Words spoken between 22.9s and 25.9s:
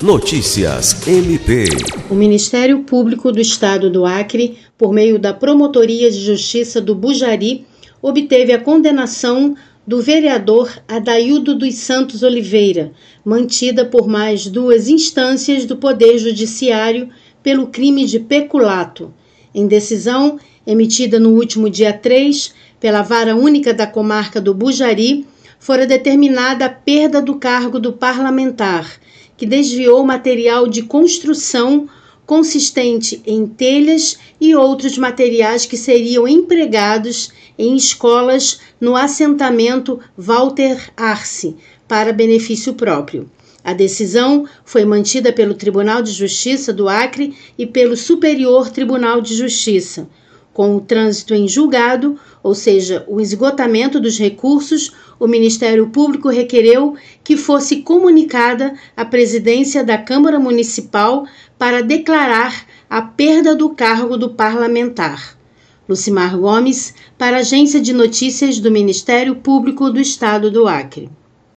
Vara Única da Comarca do Bujari, fora